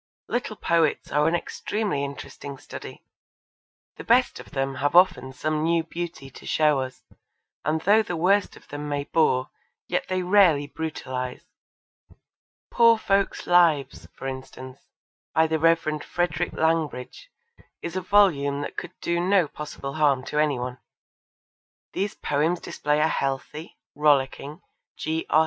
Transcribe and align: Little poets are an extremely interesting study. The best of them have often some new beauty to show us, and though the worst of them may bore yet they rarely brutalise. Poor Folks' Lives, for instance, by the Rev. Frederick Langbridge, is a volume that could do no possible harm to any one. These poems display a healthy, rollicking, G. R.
Little 0.27 0.55
poets 0.55 1.11
are 1.11 1.27
an 1.27 1.35
extremely 1.35 2.03
interesting 2.03 2.57
study. 2.57 3.05
The 3.97 4.03
best 4.03 4.39
of 4.39 4.49
them 4.49 4.73
have 4.81 4.95
often 4.95 5.31
some 5.31 5.61
new 5.61 5.83
beauty 5.83 6.31
to 6.31 6.45
show 6.47 6.79
us, 6.79 7.03
and 7.63 7.81
though 7.81 8.01
the 8.01 8.17
worst 8.17 8.55
of 8.57 8.67
them 8.69 8.89
may 8.89 9.03
bore 9.03 9.51
yet 9.87 10.07
they 10.09 10.23
rarely 10.23 10.65
brutalise. 10.65 11.43
Poor 12.71 12.97
Folks' 12.97 13.45
Lives, 13.45 14.07
for 14.15 14.25
instance, 14.25 14.79
by 15.35 15.45
the 15.45 15.59
Rev. 15.59 16.01
Frederick 16.01 16.53
Langbridge, 16.53 17.27
is 17.83 17.95
a 17.95 18.01
volume 18.01 18.61
that 18.61 18.75
could 18.77 18.93
do 19.01 19.19
no 19.19 19.47
possible 19.47 19.93
harm 19.93 20.23
to 20.25 20.39
any 20.39 20.57
one. 20.57 20.79
These 21.93 22.15
poems 22.15 22.59
display 22.59 22.99
a 23.01 23.07
healthy, 23.07 23.77
rollicking, 23.93 24.63
G. 24.97 25.27
R. 25.29 25.39